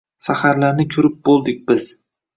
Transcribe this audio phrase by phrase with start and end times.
[0.27, 1.91] saharlarni koʼrib boʼldik biz.